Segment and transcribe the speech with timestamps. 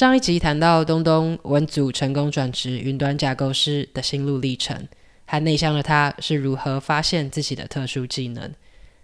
[0.00, 4.88] 上一集谈到东东文组成功转职云端架构师的心路历程，
[5.26, 8.50] 和内向的他是如何发现自己的特殊技能。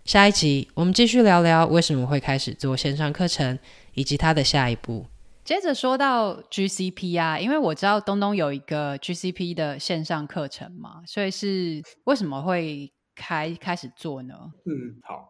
[0.06, 3.58] 下一集我们继续聊聊为什么会开始做线上课程，
[3.92, 5.04] 以及他的下一步。
[5.44, 14.34] 接着说到 GCP 啊，因为我知道东东有一个 GCP 的线上课程嘛，所以是为什么会开开始做呢？
[14.64, 15.28] 嗯，好。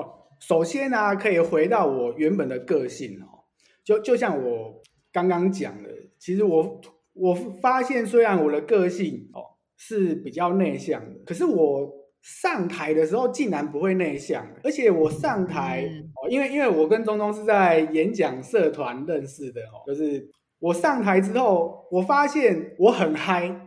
[0.00, 3.42] 哦，首先呢、啊，可以回到我原本的个性哦。
[3.84, 4.80] 就就像我
[5.12, 6.80] 刚刚讲的，其实我
[7.12, 9.44] 我发现，虽然我的个性哦
[9.76, 15.84] 是比较内向的，可是我上台的时候竟然不会内向，而且我上台
[16.14, 23.63] 哦，因为因为我跟中东是在演讲社团认识的哦，就是我上台之后，我发现我很嗨。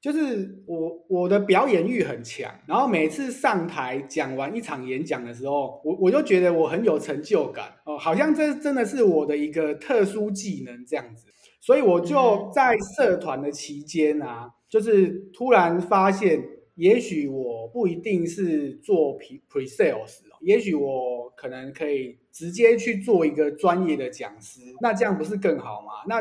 [0.00, 11.26] 就是我我的表演欲很强，然后每次上台讲完一场演讲的时候，我我就觉得我很有成就感哦，好像这真的是我的一个特殊技能这样子，
[11.60, 16.44] 所以我就在社团的期间啊，就是突然发现，
[16.76, 26.04] 也许我不一定是做 pre pre sales，也许我可能可以直接去做一个专业的讲师，那这样不是更好吗？
[26.06, 26.20] 那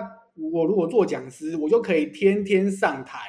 [0.51, 3.19] 我如果做讲师，我就可以天天上台。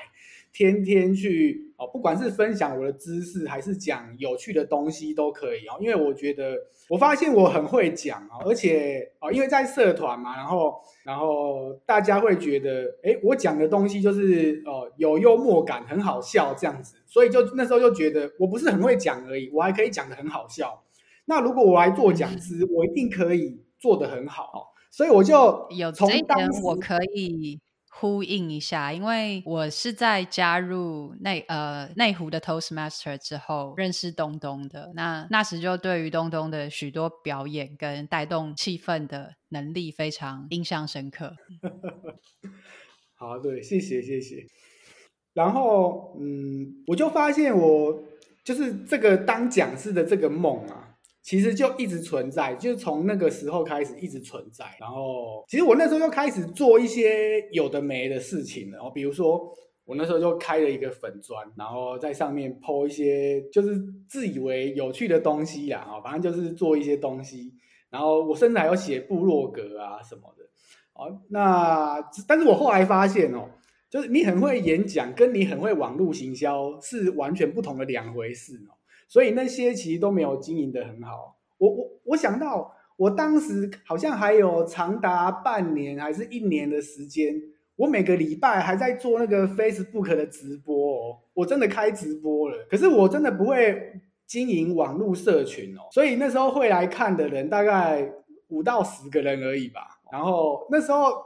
[0.53, 5.77] 天天去哦，不管是分享我的知识，还是讲有趣的东西都可以哦。
[5.81, 6.57] 因为我觉得，
[6.89, 20.83] 我发现我很会讲哦，而且哦，因为在社团嘛，然后然后大家会觉得，哎，我讲的东西就是哦有幽默感，很好笑这样子，所以就那时候就觉得，我不是很会讲而已，我还可以讲的很好笑。
[21.27, 24.75] 那如果我来做讲师，我一定可以做得很好。
[24.91, 27.61] 所以我就有从当时我可以。
[28.01, 34.93] 呼应一下，因为我是在加入内呃内湖的 Toastmaster 之后认识东东的。
[34.95, 41.35] 那那时就对于东东的许多表演跟带动气氛的能力非常印象深刻。
[43.19, 44.47] 好，对，谢谢谢谢。
[45.35, 48.03] 然后嗯，我就发现我
[48.45, 50.88] 就是这个当讲师的这个梦啊。
[51.29, 54.65] 其实就一直存在，就从那个时候开始一直存在。
[54.81, 58.79] 然后，其实我那时候就开始做一些有的没的事情了。
[58.79, 59.39] 哦，比如说，
[59.85, 63.79] 我那时候就开了一个粉砖，然后在上面 po 一些就是
[64.09, 67.53] 自以为有趣的东西呀，啊，反正就是做一些东西。
[67.91, 70.45] 然后我甚至还有写部落格啊什么的。
[70.95, 73.51] 哦，那但是我后来发现哦，
[73.91, 78.78] 就是你很会演讲，跟你很会网络行销是完全不同的两回事哦。
[79.09, 81.37] 所以那些其实都没有经营的很好。
[81.57, 87.35] 我我我想到，我当时好像还有长达半年还是一年的时间，
[87.75, 92.67] 我每个礼拜还在做那个 Facebook 的直播哦，我真的开直播了。
[92.71, 98.13] 可是我真的不会经营网络社群哦，所以那时候会来看的人大概
[98.49, 99.81] 五到十个人而已吧。
[100.13, 101.25] 然后那时候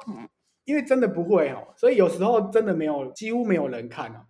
[0.65, 4.21] 因为真的不会哦，所以有时候真的没有，几乎没有人看哦。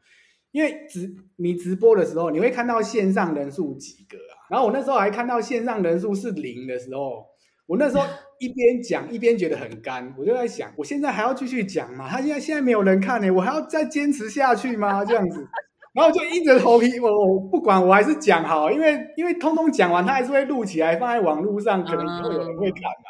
[0.53, 4.49] 因为直你直播的时候，你会看到线上人数几个啊？
[4.51, 7.27] 然后我那时候还看到线上人数是零的时候，
[7.67, 8.05] 我那时候
[8.39, 12.07] 一边讲一边觉得很干，我就在想，我现在还要继续讲吗？
[12.09, 15.03] 他现在现在没有人看呢，我还要再坚持下去吗？
[15.05, 15.49] 这样子，
[15.95, 23.09] 然后就硬着头皮，我我不管，我还是讲好，因为因为通通讲完，他还是会录起来放在网络上，可能以后有人会看嘛。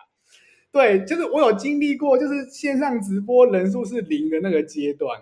[0.70, 5.20] 对，就是我有经历过，就是线上直播人数是零的那个阶段。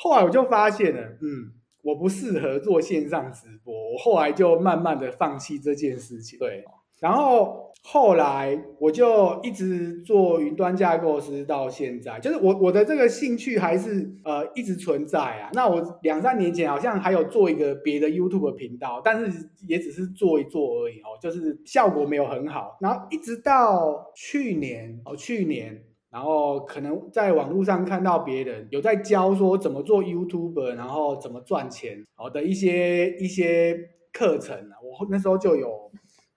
[0.00, 1.52] 哦，后来我就发现了，嗯，
[1.82, 6.38] 我不适合做线上直播，我后来就慢慢的放弃这件事情。
[6.38, 6.64] 对，
[7.00, 15.50] 然后后来我就一直做云端架构师到现在，就是我我的这个兴趣还是呃一直存在啊。
[15.52, 22.76] 那我两三年前好像还有做一个别的 YouTube 频道，但是也只是做一做而已哦，就是效果没有很好。
[22.80, 25.84] 然后一直到去年哦，去年。
[26.10, 35.92] 然后可能在网络上看到别人有在教说怎么做 YouTuber，然后怎么赚钱好的一些一些课程啊，我那时候就有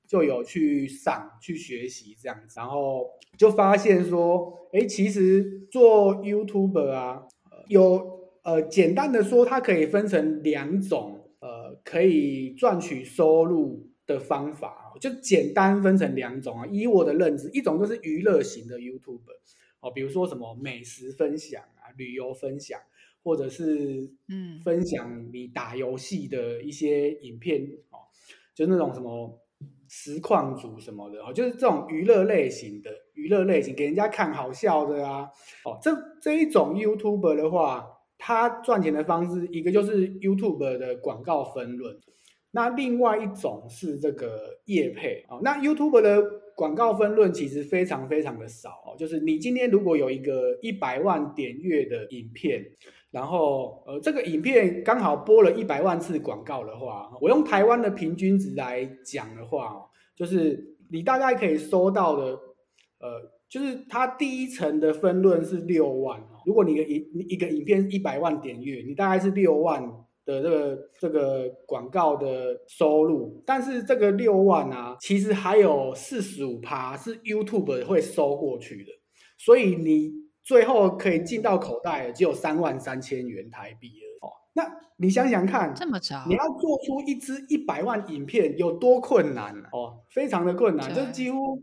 [0.07, 7.23] 就有去上去学习这样子，然后就发现说，哎，其实做 YouTuber 啊，
[7.67, 16.67] 有呃简单的说，它可以分成两种呃可以赚取收入的方法，就简单分成两种啊。
[16.69, 19.41] 以我的认知，一种就是娱乐型的 YouTuber。
[19.83, 22.79] 哦，比如说什么美食分享啊，旅游分享，
[23.21, 27.99] 或者是嗯，分享你打游戏的一些影片哦，
[28.55, 29.37] 就那种什么
[29.89, 35.29] 实况主什么的哦，就是这种娱乐类型的娱乐类型，给人家看好笑的啊。
[35.65, 35.91] 哦，这
[36.21, 37.85] 这一种 YouTuber 的话，
[38.17, 41.99] 他赚钱的方式一个就是 YouTuber 的广告分润，
[42.51, 45.41] 那另外一种是这个业配哦。
[45.43, 46.23] 那 YouTube 的
[46.55, 48.95] 广告分论其实非常非常的少哦。
[48.97, 52.63] 就是你今天如果有一个一百万点阅的影片，
[53.11, 59.85] 然后呃这个影片刚好播了一百万次广告的话，我用台湾的平均值来讲的话哦，
[60.15, 62.25] 就是你大概可以收到的
[62.99, 66.41] 呃，就是它第一层的分论是六万哦。
[66.45, 66.95] 如果你的一
[67.29, 70.02] 一个影片一百万点阅，你大概是六万。
[70.25, 78.91] 的这个这个广告的收入，但是这个六万啊，其实还有四十五趴是 YouTube 会收过去的，
[79.37, 80.11] 所以你
[80.43, 84.31] 最后可以进到口袋的只有三万三千元台币了哦。
[84.53, 84.63] 那
[84.97, 89.99] 你想想看，这么早，你要做出一支一百万影片有多困难哦？
[90.09, 91.61] 非常的困难，就几乎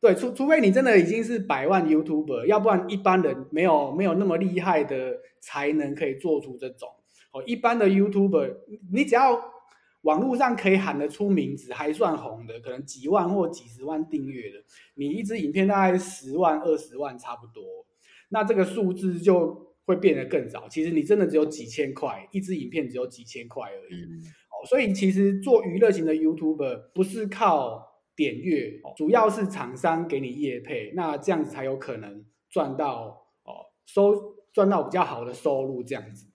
[0.00, 6.88] 对，除除非你真的已经是百万 YouTuber，要不然一般人没有没有那么厉害的才能可以做出这种。
[7.32, 8.56] 哦，一般的 YouTuber，
[8.92, 9.52] 你只要
[10.02, 14.58] 网络上可以喊得出名字，还算红的，可能几万或几十万订阅的，
[14.94, 17.62] 你一支影片大概十万、二十万差不多，
[18.28, 20.68] 那这个数字就会变得更少。
[20.68, 24.02] 其实你真的只有几千块，一支影片只有几千块而已。
[24.02, 24.20] 嗯、
[24.50, 36.26] 哦，所以其实做娱乐型的 YouTuber 不是靠点阅，哦，主要是厂商给你业配，那这样子才有可能赚到哦收赚到比较好的收入这样子。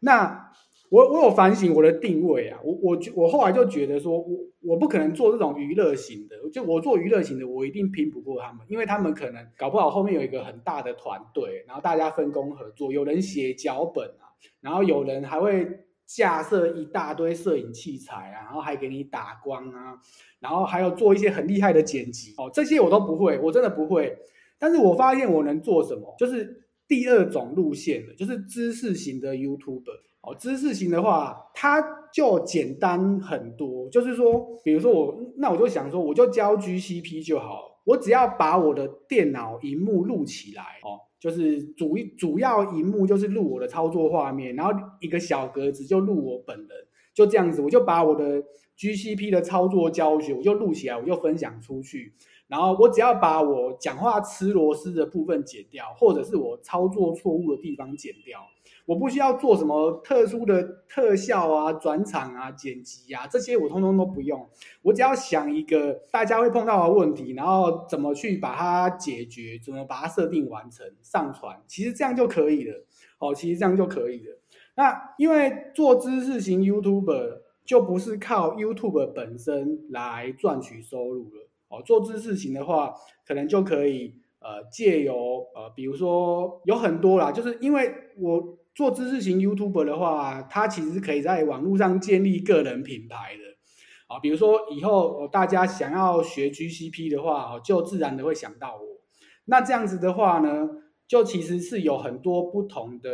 [0.00, 0.45] 那
[0.88, 14.30] 我我有反省我的定位啊，我我我后来就觉得说，我我不可能做这种娱乐型的，就我做娱乐型的，我一定拼不过他们，因为他们可能搞不好后面有一个很大的团队，然后大家分工合作，有人写脚本啊，
[14.60, 15.66] 然后有人还会
[16.06, 19.98] 架设一大堆摄影器材啊，然后还给你打光啊，
[20.38, 24.16] 然后还有做一些很厉害的剪辑哦，这些我都不会，我真的不会，
[24.58, 26.62] 但是我发现我能做什么，就是。
[26.88, 30.34] 第二种路线的，就是知识型的 YouTuber 哦。
[30.38, 31.82] 知识型的话，它
[32.12, 33.88] 就简单很多。
[33.88, 37.80] 就是说，比如说我，那我就想说，我就教 GCP 就好。
[37.84, 46.68] 我只要把我的电脑荧幕录起来哦，就是主主要荧幕就是录我的操作画面，然后一个小格子就录我本人，
[47.14, 48.42] 就这样子，我就把我的
[48.76, 52.12] GCP 的操作教学我就录起来，我就分享出去。
[52.48, 58.40] 然后我只要把我讲话吃螺丝的部分剪掉，或者是我操作错误的地方剪掉，
[58.86, 64.48] 我不需要做什么特殊的特效啊、转场啊、剪辑啊，这些我通通都不用。
[64.82, 72.84] 我只要想一个大家会碰到的问题，然后怎么去把它解决，怎么把它设定完成、上传，其实这样就可以了。
[73.18, 74.38] 哦，其实这样就可以了。
[74.76, 81.48] 那因为做知识型 YouTuber 就不是靠 YouTube 本身来赚取收入了。
[81.68, 82.94] 哦，做知识型的话，
[83.26, 99.00] 可能就可以呃借由呃，比如说有很多啦，就是因为我做知识型 YouTuber 的话，它其实可以在网络上建立个人品牌的啊，比如说以后大家想要学 GCP 的话，就自然的会想到我。
[99.46, 100.68] 那这样子的话呢，
[101.08, 103.10] 就其实是有很多不同的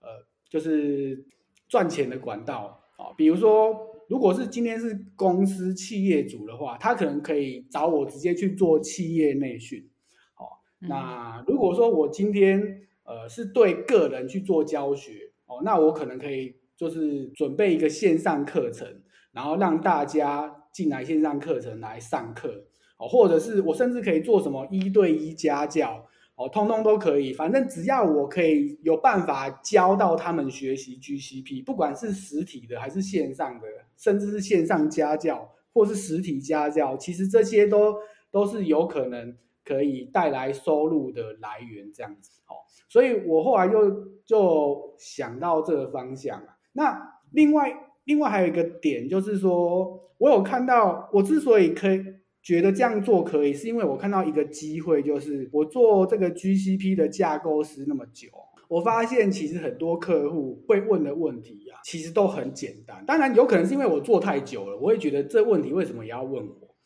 [0.00, 1.24] 呃，就是
[1.68, 3.95] 赚钱的管道啊，比如说。
[4.08, 9.88] 如果是今天是公司企业主的话，他可能可以找我直接去做企业内训。
[10.34, 22.66] 好，那如果说我今天呃是对个人去做教学，哦，那我可能可以就是准备一个线上课程，然后让大家进来线上课程来上课，
[22.98, 26.06] 哦，或者是我甚至可以做什么一对一家教。
[26.36, 33.66] 哦，通通都可以，反正只要我可以有办法教到他们学习 GCP，不管是实体的还是线上的，
[33.96, 37.94] 甚至是线上家教或是实体家教，其实这些都
[38.30, 42.42] 都是有可能可以带来收入的来源，这样子。
[42.48, 46.58] 哦，所以我后来就就想到这个方向啊。
[46.74, 47.74] 那另外
[48.04, 52.04] 另外还有一个点就是说，我有看到，我之所以可以。
[52.46, 58.28] 觉得这样做可以，是因为我看到一个机会，就是我做这个 GCP 的架构师那么久，
[58.68, 63.04] 我发现其实很多客户会问的问题啊，其实都很简单。
[63.04, 66.76] 当然，有可能是因为我做太久了，我会觉得这问题为什么也要问我？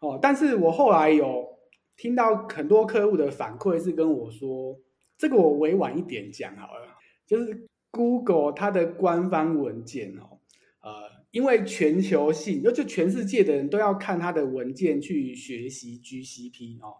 [0.00, 1.48] 哦，但是我后来有
[1.96, 4.78] 听到很多客户的反馈是跟我说，
[5.16, 6.88] 这个我委婉一点讲好了，
[7.26, 10.36] 就是 Google 它的官方文件哦，
[10.82, 11.15] 呃。
[11.36, 16.96] 因为全球性，就全世界的人都要看他的文件去学习 GCP 哦，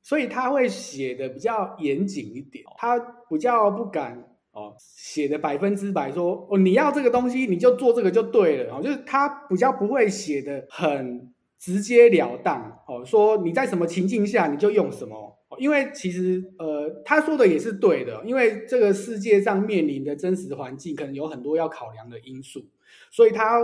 [0.00, 2.96] 所以他会写的比较严谨一点，他
[3.28, 4.16] 比较不敢
[4.52, 15.36] 哦写的百分之百说哦，你要这个东西你就做这个就对了哦，就是他比较不会写的很直截了当哦，说你在什么情境下你就用什么。
[15.58, 22.66] 因为其实呃，他说的也是对的，因为这个世界上面临的真实环境可能有很多要考量的因素，
[23.10, 23.60] 所以他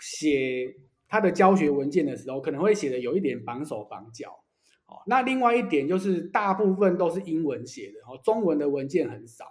[0.00, 0.76] 写
[1.08, 4.42] 他的教学文件的时候，可能会写的有一点绑手绑脚。
[4.86, 9.44] 哦，那另外一点就是大部分都是英文写的，哦，中文的文件很少，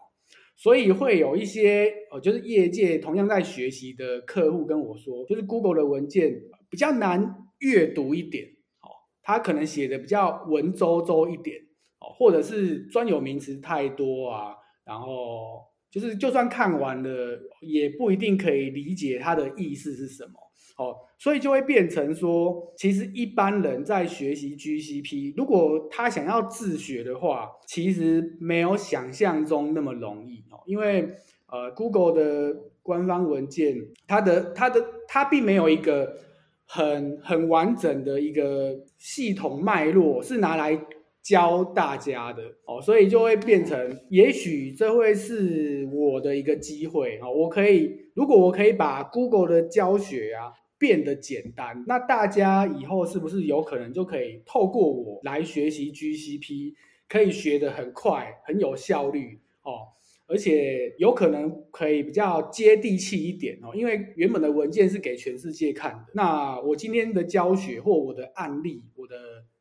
[0.56, 8.46] 所以会有一些呃，就是业界同样在学习的客户跟我说，就是 Google 的文件比较难阅读一点，
[8.80, 8.88] 哦，
[9.22, 11.64] 他可能写的比较文绉绉一点。
[12.13, 20.31] 或者是专有名词太多啊，然后就是就算看完了，也不一定可以理解它的意思是什么。
[20.77, 30.59] 哦，所以就会变成说，其实一般人在学习 GCP，如果他想要自学的话，其实没有想象中那么容易哦。
[30.65, 31.15] 因为
[31.47, 36.17] 呃，Google 的官方文件，它的它的它并没有一个
[36.65, 40.77] 很很完整的一个系统脉络，是拿来。
[41.25, 47.34] 教大家的哦，所以就会变成，也许这会是我的一个机会哦。
[47.34, 56.74] 我可以，如果我可以把 Google 的教学啊变得简单，那大家以后是不是有可能就可以透过我来学习 GCP，
[57.10, 69.15] 可以学得很快，很有效率哦，而且有可能可以比较接地气一点哦，因为原本的文件是给全世界看的，那我今天的教学或我的案例，我的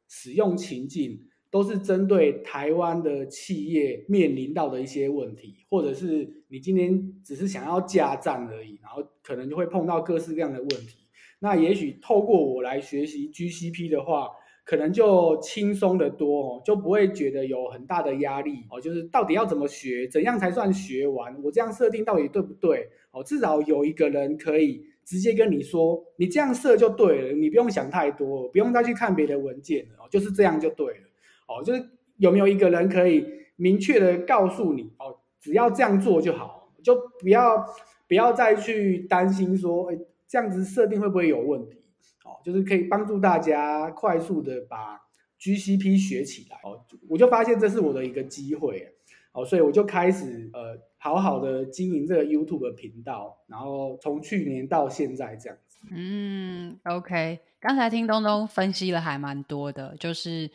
[0.06, 1.20] 使用情境。
[1.54, 11.06] 都是针对台湾的企业面临到的一些问题，或者是你今天只是想要架站而已，然后可能就会碰到各式各样的问题。
[11.38, 14.30] 那也许透过我来学习 GCP 的话，
[14.64, 18.80] 可能就轻松得多哦，就不会觉得有很大的压力哦。
[18.80, 21.40] 就是到底要怎么学，怎样才算学完？
[21.44, 22.88] 我这样设定到底对不对？
[23.12, 31.00] 哦，至少有一个人可以直接跟你说，你这样设就对了，你不用想太多，不用再去看别的文件了哦，就是这样就对了。
[31.46, 37.66] 哦，就是有没有一个人可以明确的告诉你，哦，只要这样做就好，就不要
[38.08, 41.78] 不要再去担心说，哎，这样子设定会不会有问题？
[42.24, 44.98] 哦，就是可以帮助大家快速的把
[45.38, 46.58] GCP 学起来。
[46.64, 48.94] 哦，我就发现这是我的一个机会，
[49.32, 55.86] 哦，所以我就开始呃，好好的经营这个 YouTube 频道，然后从去年到现在这样子。
[55.90, 60.50] 嗯，OK，刚才听东东分析了还蛮多的，就是。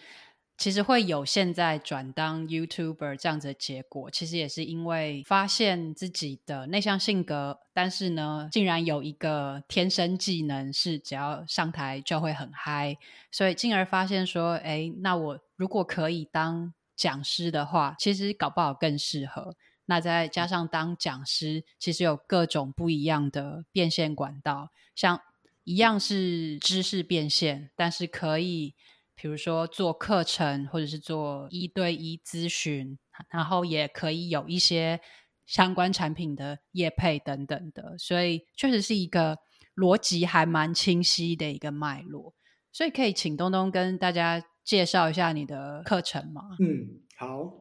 [0.60, 12.98] 其实会有现在转当 YouTuber 这样子的结果，其实也是因为发现自己的内向性格，但是呢，竟然有一个天生技能是只要上台就会很嗨，
[13.32, 19.56] 所以进而发现说，哎，那我如果可以当讲师的话，其实搞不好更适合。
[19.86, 25.22] 那再加上当讲师，其实有各种不一样的变现管道，像
[25.64, 28.76] 一样是知识变现，但是可以。
[29.22, 32.98] 比如说做课程，或者是做一对一咨询，
[33.30, 35.02] 然后也可以有一些
[35.46, 39.38] 相关产品的业配等等的，所以确实是一个
[39.76, 42.34] 逻辑还蛮清晰的一个脉络。
[42.72, 46.44] 所以可以请东东跟大家介绍一下你的课程吗？
[46.60, 47.58] 嗯，好，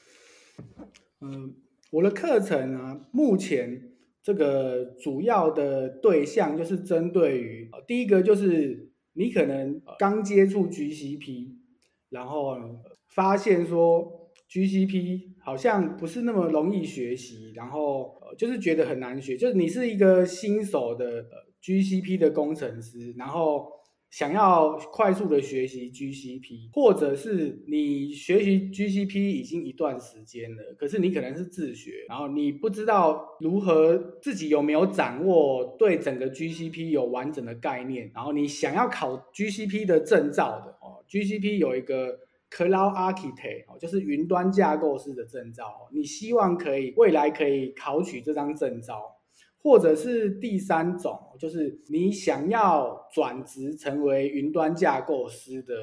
[1.20, 1.56] 嗯，
[1.90, 3.90] 我的课程呢，目前
[4.22, 8.86] 这个主要的对象就是针对于第一个就是。
[9.18, 11.48] 你可能刚接触 GCP，
[12.10, 12.56] 然后
[13.08, 21.26] 发现说 GCP 好像不是那么容易学习，然后就是觉得很难学，就是你是一个新手的
[21.62, 23.77] GCP 的工程师，然后。
[24.10, 42.18] 想要快速的学习 GCP，或者是你学习 GCP 已经一段时间了，可是你可能是自学，然后你不知道如何自己有没有掌握对整个 GCP 有完整的概念，然后你想要考 GCP 的证照的哦，GCP 有一个
[42.50, 49.17] Cloud Architect 哦，就是云端架构师的证照，你希望可以未来可以考取这张证照。
[49.60, 55.74] 或者是第三种，就是你想要转职成为云端架构师的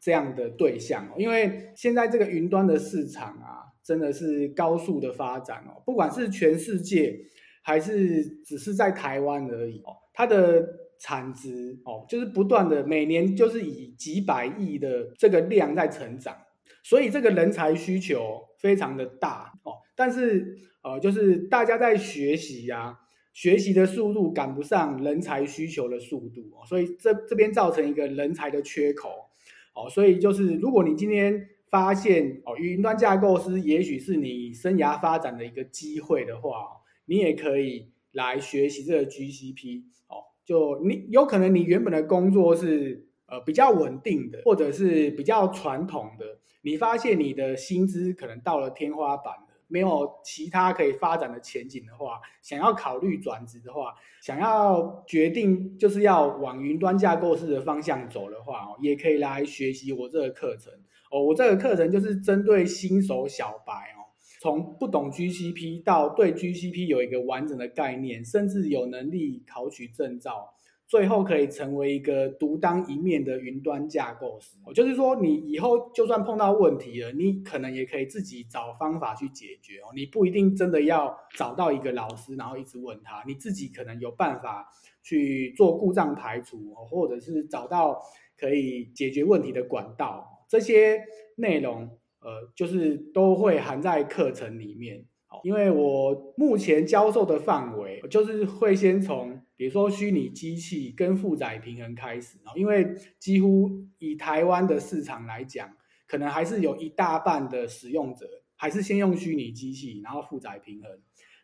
[0.00, 7.20] 这样的对象，因为现在这个云端的市场啊，真的是高速的发展哦，不管是全世界
[7.62, 10.66] 还是只是在台湾而已哦，它的
[10.98, 16.34] 产值哦，就是不断的每年就是以几百亿的这个量在成长，
[16.82, 22.96] 所以这个人才需求非常的大哦，但是呃，就是大家在学习呀。
[23.32, 29.30] 学习的速度赶不上人才需求的速度哦，所以这这边造成一个人才的缺口，
[29.74, 36.66] 哦，所以就是如果你今天发现哦，云端架构师也许是你生涯发展的一个机会的话，
[37.06, 49.34] 你也可以来学习这个 GCP，哦，就你有可能你原本的工作是呃比较稳定的，或者是比较传统的，你发现你的薪资可能到了天花板，
[49.70, 60.72] 没有其他可以发展的前景的话，想要考虑转职的话，想要决定就是要往云端架构师的方向走的话，也可以来学习我这个课程
[61.10, 61.22] 哦。
[61.22, 64.10] 我这个课程就是针对新手小白哦，
[64.40, 70.52] 从不懂 GCP 到对 GCP 有一个完整的概念，甚至有能力考取证照。
[70.90, 79.94] 最后可以成为一个独当一面的云端架构师，就是说你以后就算碰到问题了，你可能也可以自己找方法去解决哦。
[79.94, 84.68] 你不一定真的要找到一个老师，然后一直问他，你自己可能有办法
[85.00, 88.02] 去做故障排除哦，或者是找到
[88.36, 90.44] 可以解决问题的管道。
[90.48, 91.00] 这些
[91.36, 91.82] 内容，
[92.18, 95.06] 呃，就是都会含在课程里面。
[95.44, 105.70] 因为我目前教授的范围，就是会先从比如说虚拟机器跟负载平衡开始，因为几乎以台湾的市场来讲，
[106.06, 110.90] 可能还是有一大半的使用者还是先用虚拟机器，然后负载平衡，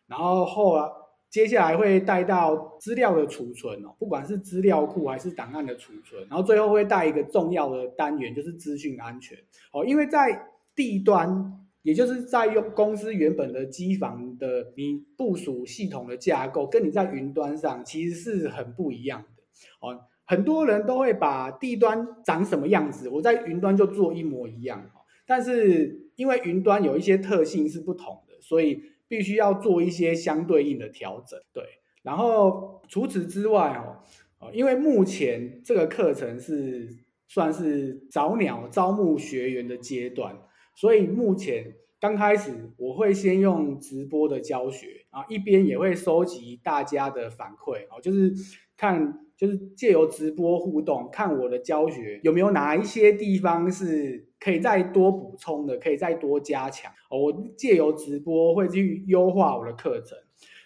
[0.05, 0.83] 然后后来
[1.29, 9.37] 接下来会带到资料的储存哦，不管是资料库还是档案的储存，然后最后会带一个重要的单元，就是资讯安全
[9.71, 11.63] 哦，因为在地端。
[11.87, 19.43] 也就是在用公司原本的机房的你部署系统的架构，跟你在云端上其实是很不一样的
[19.79, 19.97] 哦。
[20.25, 24.91] 很多人都会把地端长什么样子，我在云端就做一模一样。
[25.25, 31.39] 但是因为云端有一些特性是不同的，所以必须要做一些相对应的调整。
[31.53, 31.63] 对，
[32.01, 33.81] 然后除此之外
[34.41, 36.89] 哦，因为目前这个课程是
[37.29, 40.37] 算是早鸟招募学员的阶段。
[40.77, 48.31] 所以目前刚开始，我会先用直播的教学啊，一边也会收集大家的反馈啊，就是
[48.77, 57.17] 看，就是借由直播互动，看我的教学有没有哪一些地方是可以再多补充的，可以再多加强哦。
[57.17, 60.15] 我借由直播会去优化我的课程，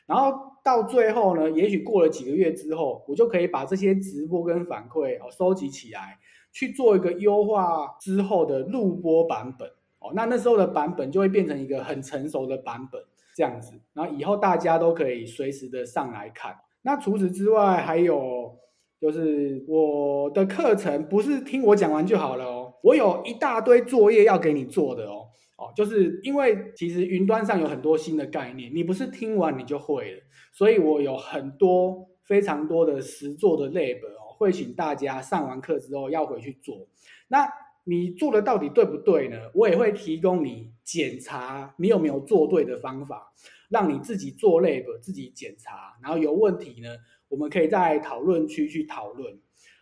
[0.05, 6.19] 然后到最后呢，也许过了几个月之后，我就可以把这些直播跟反馈哦收集起来，
[6.51, 9.71] 去做一个优化之后的录播版本。
[10.01, 13.01] 哦，那那时候的版本就会变成一个很成熟的版本，
[13.35, 16.55] 这样子，然后以后大家都可以随时的上来看。
[16.81, 18.57] 那除此之外，还有
[18.99, 25.27] 就是我的课程不是听我讲完就好了哦，我有一大堆作业要给你做的哦。
[25.57, 36.87] 哦，就是因为其实云端上有很多新的概念，你不是听完你就会了，所以我有很多非常多的实作的 lab 哦，会请大家上完课之后要回去做。
[37.27, 37.47] 那
[37.83, 39.37] 你做的到底对不对呢？
[39.53, 43.33] 我也会提供你检查你有没有做对的方法，
[43.69, 46.89] 让你自己做 lab 自己检查，然后有问题呢，
[47.27, 49.33] 我们可以在讨论区去讨论。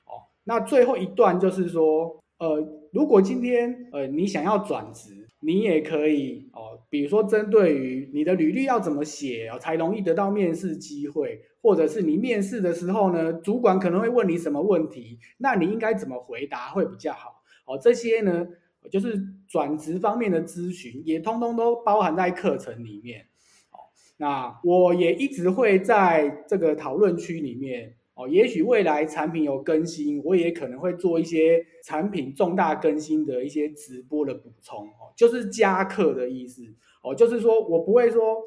[0.06, 17.39] 哦，那最后一段就是说，呃，如果今天呃你想要转职，你也可以哦，比如说针对于你的履历要怎么写哦，才容易得到面试机会，或者是你面试的时候呢，主管可能会问你什么问题，那你应该怎么回答会比较好？
[17.70, 18.48] 哦，这些呢，
[18.90, 19.16] 就是
[19.48, 23.28] 转职方面的咨询，也通通都包含在课程里面。
[23.72, 23.78] 哦，
[24.18, 27.96] 那我也一直会在这个讨论区里面。
[28.16, 34.88] 哦，也许未来产品有更新，我也可能会做一些产品重大更新的一些直播的补充。
[34.88, 36.64] 哦，就是加课的意思。
[37.04, 38.42] 哦，就是说我不会说。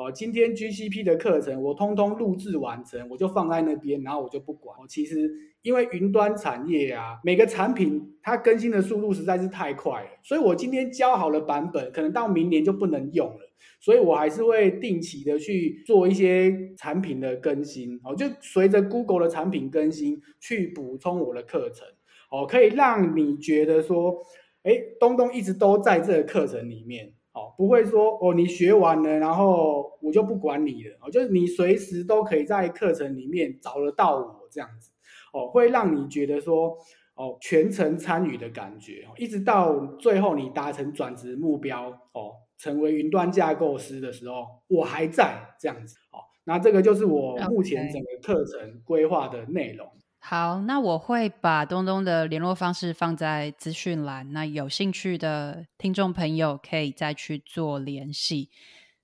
[0.00, 4.74] 哦，今天 GCP 的课程我通通录制完成，我就放在那边，然后我就不管。
[4.80, 13.40] 我其实因为云端产业啊，每个产品它更新的速度实在是太快了，所以我今天教好了版本，可能到明年就不能用了。
[13.78, 21.86] 所以我还是会定期的去做一些产品的更新，哦，就随着 Google 的产品更新去补充我的课程，
[22.30, 24.16] 哦，可以让你觉得说，
[24.62, 27.12] 哎，东东一直都在这个课程里面。
[27.32, 30.96] 哦，不会说哦，你学完了，然后我就不管你了。
[31.00, 34.90] 哦，就是你随时都可以在课程里面找得到我这样子。
[35.32, 36.76] 哦，会让你觉得说
[37.14, 45.96] 哦，全程参与的感觉，一直到最后你达成转职目标，哦，成为云端架构师的时候，我还在这样子。
[46.10, 49.86] 哦，那这个就是我目前整个课程规划的内容。
[50.22, 58.50] 好，那我会把东东的联络方式放在资讯栏，那有兴趣的听众朋友可以再去做联系。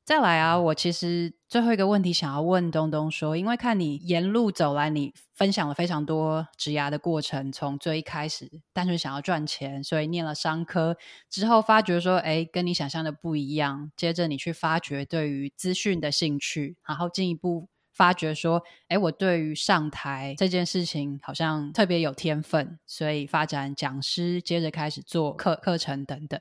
[0.05, 10.97] 再来啊，我其实最后一个问题想要问东东说，因为看你沿路走来，你分享了非常多职涯的过程，从最一开始单纯想要赚钱，所以念了商科，
[11.29, 17.69] 之后发觉说，哎，跟你想象的不一样，接着你去发掘对于资讯的兴趣，然后进一步。
[17.97, 26.39] 发觉说，哎，我对于上台这件事情好像特别有天分，所以发展讲师，接着开始做课课程等等。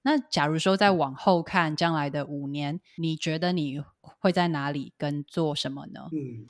[0.00, 6.08] 那假如说再往后看将来的五年，你觉得你会在哪里跟做什么呢？
[6.12, 6.46] 嗯，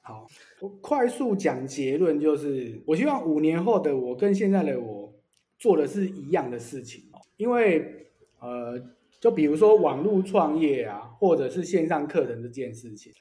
[0.00, 0.28] 好，
[0.60, 5.12] 我快速讲结论，就是我希望五年后的我跟现在的我
[5.58, 8.06] 做的是一样的事情哦，因为
[8.38, 8.80] 呃，
[9.20, 13.12] 就比如说网络创业啊，或者是线上课程这件事情，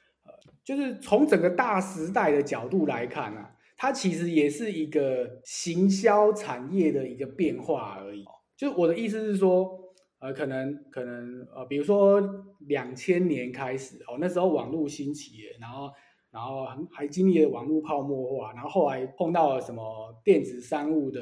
[0.68, 8.26] 就是从整个大时代的角度来看啊，它其实也是一个行销产业的一个变化而已。
[8.58, 9.80] 就我的意思是说，
[10.20, 12.22] 呃，可能可能呃，比如说
[12.68, 15.90] 两千年开始哦，那时候网络兴起，然后
[16.32, 21.22] 然后还经历了网络泡沫化，然后后来碰到了什么电子商务的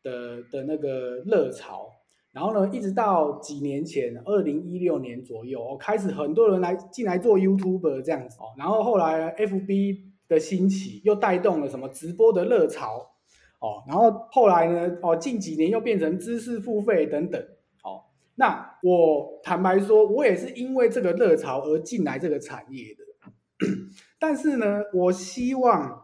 [0.00, 1.90] 的的那个热潮，
[2.36, 13.12] 然后呢，一直到几年前，二零一六年左右，哦，开始很多人来进来做 YouTube 这样子哦，然后后来 FB 的兴起又带动了什么直播的热潮。
[13.58, 14.98] 哦，然后后来呢？
[15.00, 17.40] 哦，近几年又变成知识付费等等。
[17.82, 23.66] 哦，那我坦白说，我也是因为这个热潮而进来这个产业的。
[24.20, 26.02] 但是呢，我希望，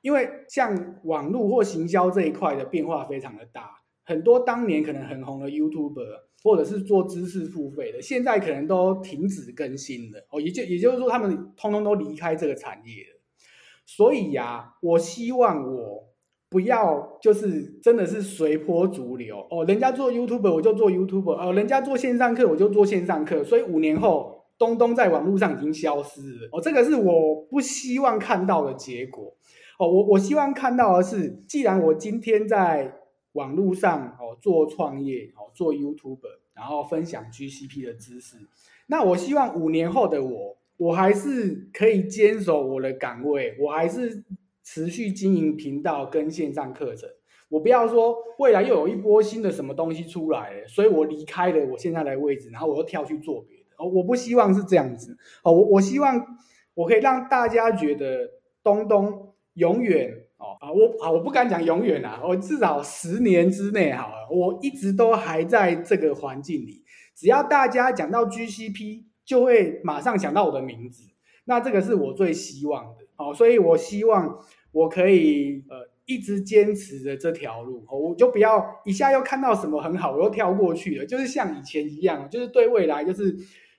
[0.00, 6.06] 因为像网络或行销这一块的变化非常的大，很多当年可能很红的 YouTuber
[6.42, 10.26] 或者是做知识付费的，现在可能都停止更新了。
[10.30, 13.20] 哦，也就也就是说，他们通通都离开这个产业了。
[13.86, 16.14] 所以呀、我希望我。
[16.50, 29.34] 不要就是真的是随波逐流哦，人家做 YouTuber 我就做 YouTuber 哦，人家做线上课我就做线上课，所以五年后东东在网络上已经消失了哦，这个是我不希望看到的结果
[29.80, 33.00] 哦，我我希望看到的是，既然我今天在
[33.34, 36.18] 网络上哦做创业哦做 YouTube，
[36.52, 38.38] 然后分享 GCP 的知识，
[38.88, 44.24] 那我希望五年后的我，我还是可以坚守我的岗位，我还是。
[44.66, 47.06] 持续经营频道跟线上课程，
[47.50, 53.64] 我不要说未来又有一波新的什么东西出来，所以我离开了我现在的位置，然后我又跳去做别的。
[53.76, 55.18] 哦，我不希望是这样子。
[55.42, 56.38] 哦，我我希望
[56.72, 58.30] 我可以让大家觉得
[58.62, 66.82] 东东永远哦啊，我啊我不敢讲永远啊，我至少十年之内好了，我一直都还在这个环境里。
[67.14, 71.04] 只要大家讲到 GCP，就会马上想到我的名字，
[71.44, 73.04] 那这个是我最希望的。
[73.14, 74.38] 好，所以我希望
[74.72, 83.34] 我可以呃一直坚持着这条路哦，我就不要一下又看到什么很好，我又跳过去了，就是像以前一样，就是对未来就是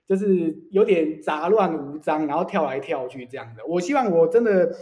[0.07, 3.65] 就是有点杂乱无章，然后跳来跳去这样的。
[3.67, 4.73] 我希望我真的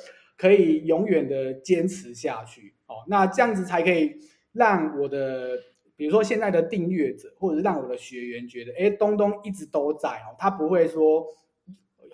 [0.44, 4.20] 可以永远的坚持下去，哦，那这样子才可以
[4.52, 5.58] 让我的
[5.96, 11.26] 比如说现在的订阅者，或者是让我的学员觉得，哎，东东一直都在哦，他不会说。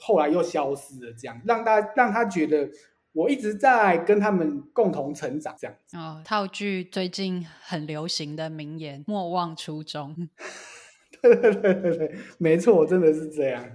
[0.01, 2.69] 后来又消失了，这样让他让他觉得
[3.11, 5.97] 我一直在跟他们共同成长，这样子。
[5.97, 10.15] 哦，套句最近很流行的名言：“莫忘初衷。
[11.21, 13.65] ”对对对对对，没错，真的是这样。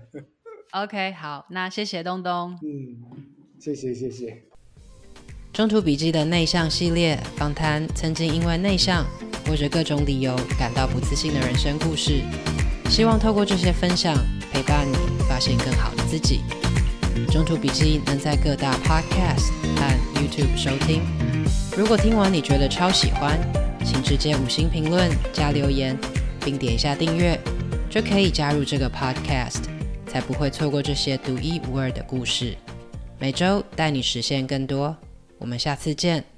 [0.72, 2.58] OK，好，那谢谢东东。
[2.62, 3.02] 嗯，
[3.64, 4.36] 谢谢谢谢。
[5.52, 9.06] 中途笔记的内向系列访谈曾经因为内向
[9.46, 12.20] 或者各种理由感到不自信的人生故事，
[12.90, 14.14] 希望透过这些分享。
[14.52, 14.94] 陪伴你
[15.28, 16.42] 发现更好的自己。
[17.32, 21.02] 中途笔记能在各大 Podcast 和 YouTube 收听。
[21.76, 23.36] 如果听完你觉得超喜欢，
[23.84, 25.98] 请直接五星评论加留言，
[26.44, 27.36] 并点一下订阅，
[27.90, 29.64] 就可以加入这个 Podcast，
[30.06, 32.56] 才不会错过这些独一无二的故事。
[33.18, 34.96] 每周带你实现更多。
[35.38, 36.33] 我们下次见。